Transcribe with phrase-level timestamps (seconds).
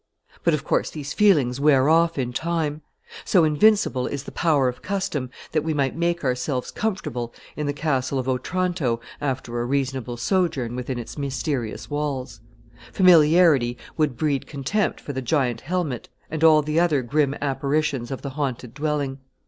[0.43, 2.81] But of course these feelings wear off in time.
[3.23, 7.71] So invincible is the power of custom, that we might make ourselves comfortable in the
[7.71, 12.39] Castle of Otranto, after a reasonable sojourn within its mysterious walls:
[12.91, 18.23] familiarity would breed contempt for the giant helmet, and all the other grim apparitions of
[18.23, 19.19] the haunted dwelling.